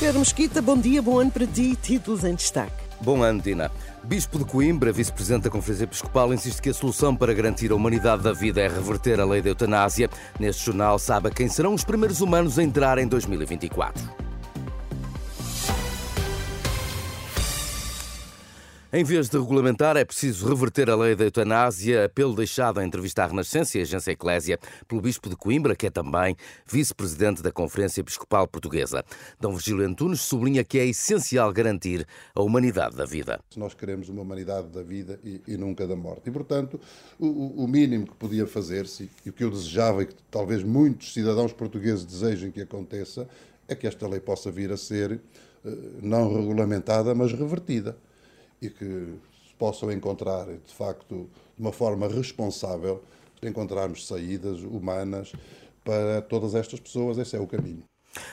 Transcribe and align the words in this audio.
Pedro 0.00 0.20
Mesquita, 0.20 0.62
bom 0.62 0.78
dia, 0.78 1.02
bom 1.02 1.18
ano 1.18 1.30
para 1.30 1.46
ti. 1.46 1.76
Títulos 1.76 2.24
em 2.24 2.34
destaque. 2.34 2.72
Bom 3.02 3.22
ano, 3.22 3.42
Dina. 3.42 3.70
Bispo 4.02 4.38
de 4.38 4.46
Coimbra, 4.46 4.90
vice-presidente 4.90 5.42
da 5.42 5.50
Conferência 5.50 5.84
Episcopal, 5.84 6.32
insiste 6.32 6.62
que 6.62 6.70
a 6.70 6.74
solução 6.74 7.14
para 7.14 7.34
garantir 7.34 7.70
a 7.70 7.74
humanidade 7.74 8.22
da 8.22 8.32
vida 8.32 8.62
é 8.62 8.68
reverter 8.68 9.20
a 9.20 9.26
lei 9.26 9.42
da 9.42 9.50
eutanásia. 9.50 10.08
Neste 10.38 10.64
jornal, 10.64 10.98
sabe 10.98 11.30
quem 11.30 11.48
serão 11.48 11.74
os 11.74 11.84
primeiros 11.84 12.22
humanos 12.22 12.58
a 12.58 12.62
entrar 12.62 12.96
em 12.96 13.06
2024. 13.06 14.19
Em 18.92 19.04
vez 19.04 19.28
de 19.28 19.38
regulamentar, 19.38 19.96
é 19.96 20.04
preciso 20.04 20.48
reverter 20.48 20.90
a 20.90 20.96
lei 20.96 21.14
da 21.14 21.22
eutanásia, 21.22 22.06
apelo 22.06 22.34
deixado 22.34 22.80
em 22.80 22.86
entrevista 22.88 23.22
à 23.22 23.26
Renascença 23.28 23.78
e 23.78 23.82
Agência 23.82 24.10
Eclésia 24.10 24.58
pelo 24.88 25.00
Bispo 25.00 25.30
de 25.30 25.36
Coimbra, 25.36 25.76
que 25.76 25.86
é 25.86 25.90
também 25.90 26.34
vice-presidente 26.66 27.40
da 27.40 27.52
Conferência 27.52 28.00
Episcopal 28.00 28.48
Portuguesa. 28.48 29.04
Dom 29.38 29.52
Virgílio 29.52 29.86
Antunes 29.86 30.22
sublinha 30.22 30.64
que 30.64 30.76
é 30.76 30.86
essencial 30.86 31.52
garantir 31.52 32.04
a 32.34 32.42
humanidade 32.42 32.96
da 32.96 33.04
vida. 33.04 33.38
Nós 33.56 33.74
queremos 33.74 34.08
uma 34.08 34.22
humanidade 34.22 34.66
da 34.70 34.82
vida 34.82 35.20
e, 35.22 35.40
e 35.46 35.56
nunca 35.56 35.86
da 35.86 35.94
morte. 35.94 36.28
E, 36.28 36.32
portanto, 36.32 36.80
o, 37.16 37.62
o 37.62 37.68
mínimo 37.68 38.08
que 38.08 38.16
podia 38.16 38.44
fazer-se 38.44 39.08
e 39.24 39.30
o 39.30 39.32
que 39.32 39.44
eu 39.44 39.50
desejava 39.50 40.02
e 40.02 40.06
que 40.06 40.16
talvez 40.28 40.64
muitos 40.64 41.14
cidadãos 41.14 41.52
portugueses 41.52 42.04
desejem 42.04 42.50
que 42.50 42.62
aconteça 42.62 43.28
é 43.68 43.76
que 43.76 43.86
esta 43.86 44.08
lei 44.08 44.18
possa 44.18 44.50
vir 44.50 44.72
a 44.72 44.76
ser 44.76 45.12
eh, 45.64 45.70
não 46.02 46.34
regulamentada, 46.34 47.14
mas 47.14 47.32
revertida 47.32 47.96
e 48.60 48.68
que 48.70 49.18
possam 49.58 49.92
encontrar, 49.92 50.46
de 50.46 50.74
facto, 50.74 51.28
de 51.56 51.62
uma 51.62 51.72
forma 51.72 52.08
responsável, 52.08 53.02
encontrarmos 53.42 54.06
saídas 54.06 54.60
humanas 54.60 55.32
para 55.84 56.22
todas 56.22 56.54
estas 56.54 56.80
pessoas. 56.80 57.18
Esse 57.18 57.36
é 57.36 57.40
o 57.40 57.46
caminho. 57.46 57.84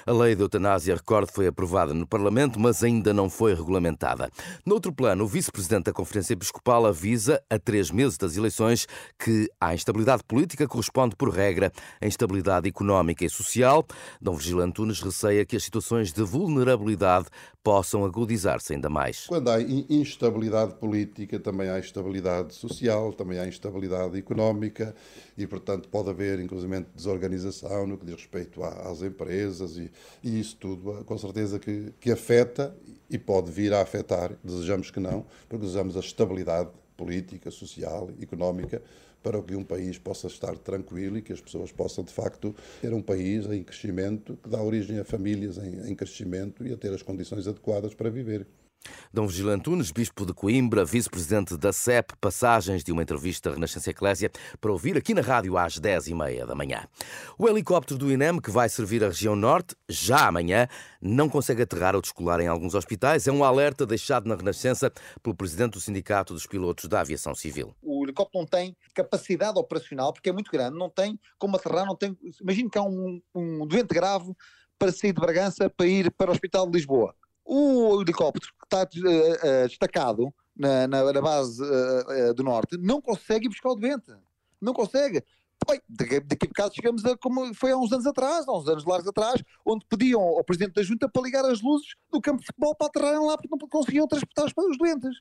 A 0.07 0.13
lei 0.13 0.35
de 0.35 0.41
eutanásia, 0.41 0.95
recordo, 0.95 1.29
foi 1.33 1.47
aprovada 1.47 1.93
no 1.93 2.07
Parlamento, 2.07 2.57
mas 2.57 2.81
ainda 2.81 3.13
não 3.13 3.29
foi 3.29 3.53
regulamentada. 3.53 4.29
Noutro 4.65 4.93
plano, 4.93 5.25
o 5.25 5.27
vice-presidente 5.27 5.87
da 5.87 5.91
Conferência 5.91 6.31
Episcopal 6.31 6.85
avisa, 6.85 7.43
a 7.49 7.59
três 7.59 7.91
meses 7.91 8.17
das 8.17 8.37
eleições, 8.37 8.87
que 9.19 9.49
à 9.59 9.73
instabilidade 9.73 10.23
política 10.23 10.65
corresponde, 10.65 11.13
por 11.13 11.27
regra, 11.27 11.73
a 11.99 12.07
instabilidade 12.07 12.69
económica 12.69 13.25
e 13.25 13.29
social. 13.29 13.85
Dom 14.21 14.35
Virgílio 14.35 14.61
Antunes 14.61 15.01
receia 15.01 15.45
que 15.45 15.57
as 15.57 15.65
situações 15.65 16.13
de 16.13 16.23
vulnerabilidade 16.23 17.27
possam 17.61 18.05
agudizar-se 18.05 18.75
ainda 18.75 18.89
mais. 18.89 19.25
Quando 19.27 19.49
há 19.49 19.61
instabilidade 19.61 20.75
política, 20.75 21.37
também 21.37 21.67
há 21.67 21.77
instabilidade 21.77 22.55
social, 22.55 23.11
também 23.11 23.39
há 23.39 23.45
instabilidade 23.45 24.17
económica 24.17 24.95
e, 25.37 25.45
portanto, 25.45 25.89
pode 25.89 26.09
haver, 26.09 26.39
inclusive, 26.39 26.85
desorganização 26.95 27.85
no 27.85 27.97
que 27.97 28.05
diz 28.05 28.15
respeito 28.15 28.63
às 28.63 29.01
empresas 29.01 29.75
e, 29.75 29.91
e 30.23 30.39
isso 30.39 30.55
tudo, 30.57 31.03
com 31.05 31.17
certeza, 31.17 31.59
que, 31.59 31.93
que 31.99 32.11
afeta 32.11 32.75
e 33.09 33.17
pode 33.17 33.51
vir 33.51 33.73
a 33.73 33.81
afetar, 33.81 34.37
desejamos 34.43 34.91
que 34.91 34.99
não, 34.99 35.25
porque 35.47 35.65
desejamos 35.65 35.95
a 35.95 35.99
estabilidade 35.99 36.69
política, 36.95 37.51
social, 37.51 38.09
económica, 38.21 38.81
para 39.21 39.41
que 39.41 39.55
um 39.55 39.63
país 39.63 39.97
possa 39.97 40.27
estar 40.27 40.57
tranquilo 40.57 41.17
e 41.17 41.21
que 41.21 41.33
as 41.33 41.41
pessoas 41.41 41.71
possam, 41.71 42.03
de 42.03 42.13
facto, 42.13 42.55
ter 42.81 42.93
um 42.93 43.01
país 43.01 43.45
em 43.45 43.63
crescimento, 43.63 44.37
que 44.41 44.49
dá 44.49 44.61
origem 44.61 44.99
a 44.99 45.03
famílias 45.03 45.57
em, 45.57 45.89
em 45.89 45.95
crescimento 45.95 46.65
e 46.65 46.73
a 46.73 46.77
ter 46.77 46.93
as 46.93 47.01
condições 47.01 47.47
adequadas 47.47 47.93
para 47.93 48.09
viver. 48.09 48.47
Dom 49.13 49.25
Vigilante 49.25 49.61
Antunes, 49.61 49.91
Bispo 49.91 50.25
de 50.25 50.33
Coimbra, 50.33 50.85
Vice-Presidente 50.85 51.57
da 51.57 51.73
CEP, 51.73 52.13
passagens 52.19 52.83
de 52.83 52.91
uma 52.91 53.01
entrevista 53.01 53.49
à 53.49 53.53
Renascença 53.53 53.89
Eclésia 53.89 54.31
para 54.59 54.71
ouvir 54.71 54.97
aqui 54.97 55.13
na 55.13 55.21
rádio 55.21 55.57
às 55.57 55.79
10h30 55.79 56.45
da 56.45 56.53
manhã. 56.53 56.85
O 57.37 57.47
helicóptero 57.47 57.97
do 57.97 58.11
INEM, 58.11 58.39
que 58.39 58.51
vai 58.51 58.69
servir 58.69 59.03
a 59.03 59.07
região 59.07 59.35
norte, 59.35 59.75
já 59.89 60.27
amanhã, 60.27 60.67
não 61.01 61.29
consegue 61.29 61.63
aterrar 61.63 61.95
ou 61.95 62.01
descolar 62.01 62.39
em 62.39 62.47
alguns 62.47 62.75
hospitais. 62.75 63.27
É 63.27 63.31
um 63.31 63.43
alerta 63.43 63.85
deixado 63.85 64.27
na 64.27 64.35
Renascença 64.35 64.91
pelo 65.23 65.35
Presidente 65.35 65.73
do 65.73 65.79
Sindicato 65.79 66.33
dos 66.33 66.45
Pilotos 66.45 66.85
da 66.85 67.01
Aviação 67.01 67.33
Civil. 67.33 67.75
O 67.81 68.03
helicóptero 68.03 68.41
não 68.41 68.47
tem 68.47 68.75
capacidade 68.93 69.57
operacional, 69.57 70.13
porque 70.13 70.29
é 70.29 70.33
muito 70.33 70.51
grande, 70.51 70.77
não 70.77 70.89
tem 70.89 71.19
como 71.39 71.55
aterrar, 71.55 71.85
não 71.85 71.95
tem... 71.95 72.15
Imagino 72.41 72.69
que 72.69 72.77
há 72.77 72.83
um, 72.83 73.21
um 73.33 73.65
doente 73.65 73.93
grave 73.93 74.31
para 74.77 74.91
sair 74.91 75.13
de 75.13 75.19
Bragança 75.19 75.69
para 75.69 75.87
ir 75.87 76.11
para 76.11 76.29
o 76.29 76.33
Hospital 76.33 76.67
de 76.67 76.73
Lisboa 76.73 77.15
o 77.47 78.01
helicóptero 78.01 78.51
está 78.67 78.83
uh, 78.83 79.67
destacado 79.67 80.33
na, 80.55 80.87
na, 80.87 81.13
na 81.13 81.21
base 81.21 81.61
uh, 81.63 82.33
do 82.33 82.43
norte 82.43 82.77
não 82.77 83.01
consegue 83.01 83.47
buscar 83.47 83.69
o 83.69 83.75
doente. 83.75 84.11
Não 84.59 84.73
consegue. 84.73 85.23
Oi, 85.69 85.81
daqui, 85.89 86.15
a 86.15 86.47
bocado 86.47 86.73
chegamos 86.73 87.03
a 87.03 87.17
como 87.17 87.53
foi 87.53 87.71
há 87.71 87.77
uns 87.77 87.91
anos 87.91 88.05
atrás, 88.05 88.47
há 88.47 88.57
uns 88.57 88.67
anos 88.69 88.85
largos 88.85 89.09
atrás, 89.09 89.43
onde 89.65 89.85
pediam 89.89 90.21
ao 90.21 90.43
Presidente 90.43 90.75
da 90.75 90.83
Junta 90.83 91.09
para 91.09 91.21
ligar 91.21 91.43
as 91.43 91.61
luzes 91.61 91.87
do 92.09 92.21
campo 92.21 92.39
de 92.39 92.45
futebol 92.45 92.73
para 92.73 92.87
aterrarem 92.87 93.27
lá 93.27 93.35
porque 93.35 93.49
não 93.51 93.67
conseguiam 93.67 94.07
transportar 94.07 94.45
os 94.45 94.77
doentes. 94.77 95.17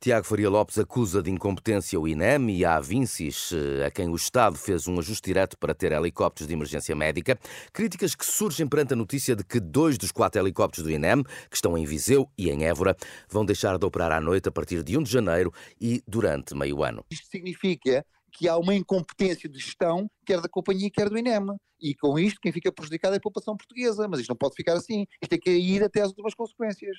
Tiago 0.00 0.24
Faria 0.24 0.48
Lopes 0.48 0.78
acusa 0.78 1.22
de 1.22 1.30
incompetência 1.30 2.00
o 2.00 2.08
INEM 2.08 2.50
e 2.50 2.64
a 2.64 2.76
Avincis, 2.76 3.52
eh, 3.52 3.84
a 3.84 3.90
quem 3.90 4.08
o 4.08 4.16
Estado 4.16 4.56
fez 4.56 4.88
um 4.88 4.98
ajuste 4.98 5.26
direto 5.26 5.58
para 5.58 5.74
ter 5.74 5.92
helicópteros 5.92 6.48
de 6.48 6.54
emergência 6.54 6.96
médica. 6.96 7.38
Críticas 7.70 8.14
que 8.14 8.24
surgem 8.24 8.66
perante 8.66 8.94
a 8.94 8.96
notícia 8.96 9.36
de 9.36 9.44
que 9.44 9.60
dois 9.60 9.98
dos 9.98 10.12
quatro 10.12 10.40
helicópteros 10.40 10.84
do 10.84 10.90
INEM, 10.90 11.22
que 11.22 11.56
estão 11.56 11.76
em 11.76 11.84
Viseu 11.84 12.26
e 12.38 12.48
em 12.48 12.64
Évora, 12.64 12.96
vão 13.28 13.44
deixar 13.44 13.76
de 13.76 13.84
operar 13.84 14.12
à 14.12 14.20
noite 14.20 14.48
a 14.48 14.52
partir 14.52 14.82
de 14.82 14.96
1 14.96 15.02
de 15.02 15.10
janeiro 15.10 15.52
e 15.78 16.02
durante 16.08 16.54
meio 16.54 16.82
ano. 16.82 17.04
Isto 17.10 17.26
significa 17.26 18.04
que 18.30 18.48
há 18.48 18.56
uma 18.56 18.74
incompetência 18.74 19.48
de 19.48 19.58
gestão, 19.58 20.10
quer 20.24 20.40
da 20.40 20.48
companhia, 20.48 20.90
quer 20.90 21.08
do 21.08 21.18
INEM. 21.18 21.56
E 21.82 21.94
com 21.94 22.18
isto, 22.18 22.38
quem 22.40 22.52
fica 22.52 22.70
prejudicado 22.70 23.14
é 23.14 23.16
a 23.16 23.20
população 23.20 23.56
portuguesa. 23.56 24.06
Mas 24.06 24.20
isto 24.20 24.28
não 24.28 24.36
pode 24.36 24.54
ficar 24.54 24.74
assim. 24.74 25.06
Isto 25.20 25.30
tem 25.30 25.40
que 25.40 25.50
ir 25.50 25.82
até 25.82 26.02
às 26.02 26.08
últimas 26.08 26.34
consequências. 26.34 26.96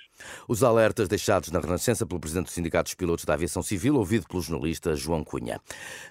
Os 0.47 0.63
alertas 0.63 1.07
deixados 1.07 1.51
na 1.51 1.59
Renascença 1.59 2.05
pelo 2.05 2.19
Presidente 2.19 2.47
do 2.47 2.51
Sindicato 2.51 2.85
dos 2.85 2.95
Pilotos 2.95 3.25
da 3.25 3.35
Aviação 3.35 3.61
Civil, 3.61 3.95
ouvido 3.95 4.27
pelo 4.27 4.41
jornalista 4.41 4.95
João 4.95 5.23
Cunha. 5.23 5.61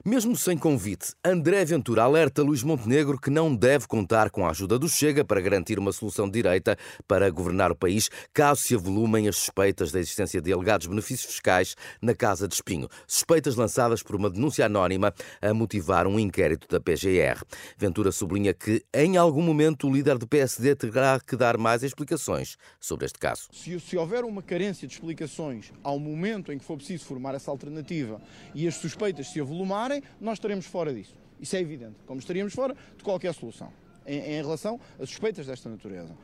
Mesmo 0.05 0.37
sem 0.37 0.57
convite, 0.57 1.15
André 1.25 1.65
Ventura 1.65 2.05
alerta 2.05 2.43
Luís 2.43 2.63
Montenegro 2.63 3.21
que 3.21 3.31
não 3.31 3.55
deve 3.55 3.89
contar 3.89 4.31
com 4.31 4.47
a 4.47 4.51
ajuda 4.51 4.79
do 4.79 4.89
Chega 4.89 5.25
para 5.25 5.41
garantir 5.41 5.79
uma 5.79 5.93
solução 5.93 6.31
direita 6.31 6.77
para 7.09 7.29
governar 7.31 7.73
o 7.73 7.77
país, 7.77 8.09
caso 8.33 8.63
se 8.63 8.75
avolumem 8.75 9.29
as 9.29 9.37
suspeitas 9.37 9.91
da 9.91 9.99
existência 9.99 10.41
de 10.41 10.53
alegados 10.53 10.87
benefícios 10.87 11.33
fiscais 11.33 11.75
na 12.01 12.15
Casa 12.15 12.47
de 12.47 12.55
Espinho. 12.55 12.89
Suspeitas 13.07 13.57
lançadas 13.57 14.03
por 14.03 14.15
uma 14.15 14.31
denúncia 14.31 14.65
anónima 14.65 15.10
a 15.41 15.55
motivar 15.55 16.07
um 16.07 16.19
inquérito 16.19 16.67
da 16.69 16.81
PGR. 16.81 17.43
Ventura 17.77 18.13
sublinha 18.13 18.53
que, 18.53 18.85
em 18.93 19.17
algum 19.17 19.43
momento, 19.43 19.89
o 19.89 19.93
líder 19.93 20.19
do 20.19 20.27
PSD 20.27 20.75
terá 20.75 21.21
que 21.21 21.37
dar 21.37 21.57
mais 21.57 21.83
explicações 21.83 22.57
sobre 22.81 23.07
este 23.07 23.19
caso. 23.19 23.49
Se, 23.53 23.79
se 23.81 23.97
houver 23.97 24.25
uma 24.25 24.43
carência 24.43 24.87
de 24.87 24.95
explicações 24.95 25.73
ao 25.83 25.99
momento 25.99 26.53
em 26.53 26.59
que 26.59 26.65
for 26.65 26.77
preciso 26.77 27.05
formar 27.05 27.35
essa 27.35 27.51
alternativa 27.51 28.21
e 28.55 28.67
as 28.67 28.75
suspeitas 28.75 29.29
se 29.29 29.41
avolumarem, 29.41 30.03
nós 30.21 30.35
estaremos 30.35 30.67
fora 30.67 30.93
disso. 30.93 31.15
Isso 31.41 31.57
é 31.57 31.61
evidente, 31.61 31.97
como 32.07 32.21
estaríamos 32.21 32.53
fora 32.53 32.77
de 32.97 33.03
qualquer 33.03 33.33
solução 33.33 33.73
em, 34.07 34.19
em 34.19 34.43
relação 34.43 34.79
a 34.99 35.07
suspeitas 35.07 35.47
desta 35.47 35.69
natureza. 35.69 36.15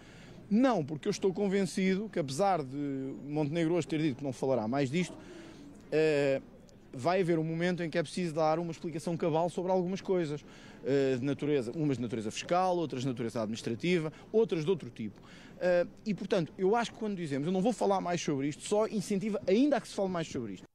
Não, 0.50 0.84
porque 0.84 1.08
eu 1.08 1.10
estou 1.10 1.32
convencido 1.32 2.08
que, 2.08 2.18
apesar 2.18 2.62
de 2.62 3.14
Montenegro 3.24 3.74
hoje 3.74 3.86
ter 3.86 4.00
dito 4.00 4.18
que 4.18 4.24
não 4.24 4.32
falará 4.32 4.68
mais 4.68 4.90
disto, 4.90 5.16
eh, 5.90 6.40
vai 6.96 7.20
haver 7.20 7.38
um 7.38 7.44
momento 7.44 7.82
em 7.82 7.90
que 7.90 7.98
é 7.98 8.02
preciso 8.02 8.34
dar 8.34 8.58
uma 8.58 8.70
explicação 8.70 9.16
cabal 9.16 9.48
sobre 9.50 9.70
algumas 9.70 10.00
coisas, 10.00 10.40
uh, 10.40 11.18
de 11.18 11.24
natureza, 11.24 11.72
umas 11.74 11.96
de 11.96 12.02
natureza 12.02 12.30
fiscal, 12.30 12.76
outras 12.76 13.02
de 13.02 13.08
natureza 13.08 13.40
administrativa, 13.40 14.12
outras 14.32 14.64
de 14.64 14.70
outro 14.70 14.90
tipo. 14.90 15.20
Uh, 15.20 15.88
e, 16.04 16.14
portanto, 16.14 16.52
eu 16.58 16.74
acho 16.74 16.92
que 16.92 16.98
quando 16.98 17.16
dizemos 17.16 17.46
eu 17.46 17.52
não 17.52 17.62
vou 17.62 17.72
falar 17.72 18.00
mais 18.00 18.20
sobre 18.20 18.48
isto, 18.48 18.62
só 18.62 18.86
incentiva 18.86 19.40
ainda 19.46 19.76
a 19.76 19.80
que 19.80 19.88
se 19.88 19.94
fale 19.94 20.10
mais 20.10 20.28
sobre 20.28 20.54
isto. 20.54 20.65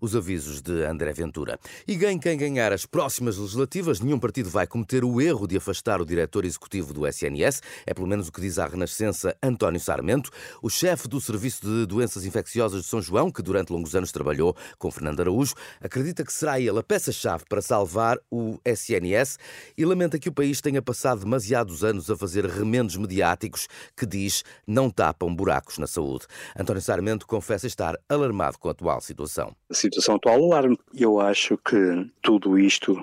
Os 0.00 0.14
avisos 0.14 0.60
de 0.60 0.84
André 0.84 1.12
Ventura. 1.12 1.58
E 1.86 1.96
ganhe 1.96 2.18
quem 2.18 2.36
ganhar 2.36 2.72
as 2.72 2.86
próximas 2.86 3.36
legislativas, 3.36 4.00
nenhum 4.00 4.18
partido 4.18 4.50
vai 4.50 4.66
cometer 4.66 5.04
o 5.04 5.20
erro 5.20 5.46
de 5.46 5.56
afastar 5.56 6.00
o 6.00 6.06
diretor 6.06 6.44
executivo 6.44 6.92
do 6.92 7.06
SNS, 7.06 7.62
é 7.86 7.94
pelo 7.94 8.06
menos 8.06 8.28
o 8.28 8.32
que 8.32 8.40
diz 8.40 8.58
à 8.58 8.66
Renascença 8.66 9.36
António 9.42 9.80
Sarmento, 9.80 10.30
o 10.62 10.68
chefe 10.68 11.08
do 11.08 11.20
Serviço 11.20 11.66
de 11.66 11.86
Doenças 11.86 12.24
Infecciosas 12.24 12.82
de 12.82 12.88
São 12.88 13.00
João, 13.00 13.30
que 13.30 13.42
durante 13.42 13.72
longos 13.72 13.94
anos 13.94 14.12
trabalhou 14.12 14.56
com 14.78 14.90
Fernando 14.90 15.20
Araújo, 15.20 15.54
acredita 15.80 16.24
que 16.24 16.32
será 16.32 16.60
ele 16.60 16.78
a 16.78 16.82
peça-chave 16.82 17.44
para 17.48 17.62
salvar 17.62 18.18
o 18.30 18.58
SNS 18.64 19.38
e 19.76 19.84
lamenta 19.84 20.18
que 20.18 20.28
o 20.28 20.32
país 20.32 20.60
tenha 20.60 20.82
passado 20.82 21.20
demasiados 21.20 21.84
anos 21.84 22.10
a 22.10 22.16
fazer 22.16 22.46
remendos 22.46 22.96
mediáticos 22.96 23.68
que 23.96 24.06
diz 24.06 24.44
não 24.66 24.90
tapam 24.90 25.34
buracos 25.34 25.78
na 25.78 25.86
saúde. 25.86 26.26
António 26.58 26.82
Sarmento 26.82 27.26
confessa 27.26 27.66
estar 27.66 27.96
alarmado 28.08 28.58
com 28.58 28.68
a 28.68 28.72
atual 28.72 29.00
situação. 29.00 29.54
Situação 29.88 30.16
atual 30.16 30.44
alarme. 30.44 30.78
Eu 30.94 31.20
acho 31.20 31.58
que 31.58 32.10
tudo 32.22 32.58
isto 32.58 33.02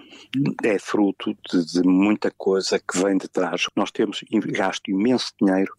é 0.64 0.78
fruto 0.80 1.36
de, 1.50 1.66
de 1.66 1.88
muita 1.88 2.32
coisa 2.38 2.80
que 2.80 2.98
vem 2.98 3.18
de 3.18 3.28
trás. 3.28 3.68
Nós 3.76 3.92
temos 3.92 4.24
gasto 4.32 4.90
imenso 4.90 5.32
dinheiro 5.42 5.72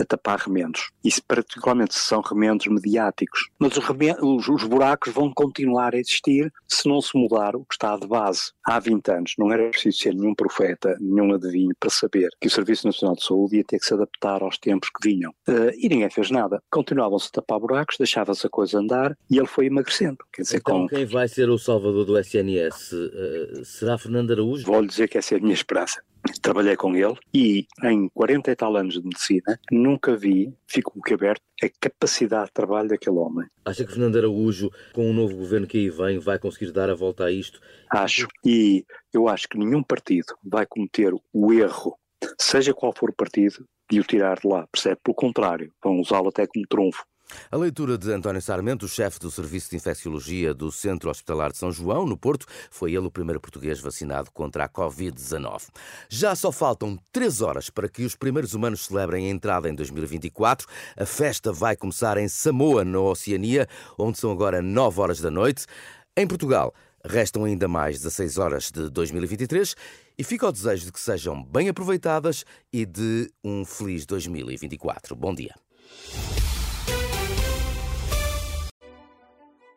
a 0.00 0.04
tapar 0.04 0.38
remendos. 0.38 0.90
Isso 1.04 1.22
particularmente 1.26 1.94
se 1.94 2.00
são 2.00 2.20
remendos 2.20 2.66
mediáticos. 2.66 3.48
Mas 3.58 3.76
os, 3.76 3.84
remendos, 3.84 4.48
os, 4.48 4.64
buracos 4.64 5.12
vão 5.12 5.32
continuar 5.32 5.94
a 5.94 5.98
existir 5.98 6.52
se 6.68 6.88
não 6.88 7.00
se 7.00 7.16
mudar 7.16 7.56
o 7.56 7.64
que 7.64 7.74
está 7.74 7.96
de 7.96 8.06
base. 8.06 8.52
Há 8.64 8.78
20 8.78 9.10
anos 9.10 9.34
não 9.38 9.52
era 9.52 9.68
preciso 9.70 9.98
ser 9.98 10.14
nenhum 10.14 10.34
profeta, 10.34 10.96
nenhum 11.00 11.34
adivinho 11.34 11.74
para 11.78 11.90
saber 11.90 12.28
que 12.40 12.48
o 12.48 12.50
Serviço 12.50 12.86
Nacional 12.86 13.16
de 13.16 13.24
Saúde 13.24 13.56
ia 13.56 13.64
ter 13.64 13.78
que 13.78 13.86
se 13.86 13.94
adaptar 13.94 14.42
aos 14.42 14.58
tempos 14.58 14.90
que 14.90 15.08
vinham. 15.08 15.32
Uh, 15.48 15.70
e 15.78 15.88
ninguém 15.88 16.10
fez 16.10 16.30
nada. 16.30 16.62
Continuavam-se 16.70 17.28
a 17.28 17.40
tapar 17.40 17.58
buracos, 17.58 17.96
deixava-se 17.98 18.46
a 18.46 18.50
coisa 18.50 18.78
andar 18.78 19.16
e 19.30 19.38
ele 19.38 19.46
foi 19.46 19.66
emagrecendo. 19.66 20.18
Quer 20.32 20.42
dizer, 20.42 20.49
então, 20.58 20.82
com... 20.82 20.88
quem 20.88 21.04
vai 21.04 21.28
ser 21.28 21.48
o 21.48 21.58
salvador 21.58 22.04
do 22.04 22.18
SNS? 22.18 22.92
Uh, 22.92 23.10
eh, 23.14 23.64
será 23.64 23.98
Fernando 23.98 24.32
Araújo? 24.32 24.66
Vou-lhe 24.66 24.88
dizer 24.88 25.08
que 25.08 25.18
essa 25.18 25.34
é 25.34 25.38
a 25.38 25.40
minha 25.40 25.54
esperança. 25.54 26.02
Trabalhei 26.42 26.76
com 26.76 26.94
ele 26.94 27.16
e 27.32 27.66
em 27.82 28.08
40 28.10 28.50
e 28.50 28.56
tal 28.56 28.76
anos 28.76 28.94
de 28.94 29.02
medicina 29.02 29.58
nunca 29.70 30.16
vi, 30.16 30.52
fico 30.66 31.00
que 31.02 31.14
aberto, 31.14 31.40
a 31.62 31.68
capacidade 31.80 32.46
de 32.46 32.52
trabalho 32.52 32.88
daquele 32.88 33.16
homem. 33.16 33.46
Acha 33.64 33.84
que 33.84 33.92
Fernando 33.92 34.18
Araújo, 34.18 34.70
com 34.92 35.08
o 35.08 35.12
novo 35.12 35.34
governo 35.36 35.66
que 35.66 35.78
aí 35.78 35.90
vem, 35.90 36.18
vai 36.18 36.38
conseguir 36.38 36.72
dar 36.72 36.90
a 36.90 36.94
volta 36.94 37.24
a 37.24 37.32
isto? 37.32 37.60
Acho. 37.90 38.28
E 38.44 38.84
eu 39.12 39.28
acho 39.28 39.48
que 39.48 39.58
nenhum 39.58 39.82
partido 39.82 40.34
vai 40.44 40.66
cometer 40.66 41.12
o 41.32 41.52
erro, 41.52 41.96
seja 42.38 42.74
qual 42.74 42.92
for 42.94 43.10
o 43.10 43.14
partido, 43.14 43.64
de 43.90 43.98
o 43.98 44.04
tirar 44.04 44.38
de 44.38 44.46
lá, 44.46 44.66
percebe? 44.70 45.00
Pelo 45.02 45.14
contrário, 45.14 45.72
vão 45.82 46.00
usá-lo 46.00 46.28
até 46.28 46.46
como 46.46 46.66
trunfo. 46.68 47.04
A 47.50 47.56
leitura 47.56 47.96
de 47.96 48.12
António 48.12 48.40
Sarmento, 48.40 48.88
chefe 48.88 49.18
do 49.18 49.30
Serviço 49.30 49.70
de 49.70 49.76
Infecciologia 49.76 50.54
do 50.54 50.70
Centro 50.70 51.10
Hospitalar 51.10 51.52
de 51.52 51.58
São 51.58 51.70
João, 51.72 52.06
no 52.06 52.16
Porto, 52.16 52.46
foi 52.70 52.92
ele 52.92 53.06
o 53.06 53.10
primeiro 53.10 53.40
português 53.40 53.80
vacinado 53.80 54.30
contra 54.30 54.64
a 54.64 54.68
Covid-19. 54.68 55.68
Já 56.08 56.34
só 56.34 56.52
faltam 56.52 56.98
três 57.12 57.40
horas 57.40 57.70
para 57.70 57.88
que 57.88 58.04
os 58.04 58.14
primeiros 58.14 58.54
humanos 58.54 58.86
celebrem 58.86 59.26
a 59.26 59.30
entrada 59.30 59.68
em 59.68 59.74
2024. 59.74 60.66
A 60.96 61.06
festa 61.06 61.52
vai 61.52 61.76
começar 61.76 62.16
em 62.18 62.28
Samoa, 62.28 62.84
na 62.84 63.00
Oceania, 63.00 63.68
onde 63.98 64.18
são 64.18 64.30
agora 64.30 64.62
nove 64.62 65.00
horas 65.00 65.20
da 65.20 65.30
noite. 65.30 65.66
Em 66.16 66.26
Portugal, 66.26 66.74
restam 67.04 67.44
ainda 67.44 67.66
mais 67.66 67.98
16 67.98 68.38
horas 68.38 68.70
de 68.70 68.90
2023 68.90 69.74
e 70.18 70.24
fica 70.24 70.46
o 70.46 70.52
desejo 70.52 70.86
de 70.86 70.92
que 70.92 71.00
sejam 71.00 71.42
bem 71.42 71.68
aproveitadas 71.68 72.44
e 72.72 72.84
de 72.84 73.30
um 73.42 73.64
feliz 73.64 74.04
2024. 74.04 75.16
Bom 75.16 75.34
dia. 75.34 75.54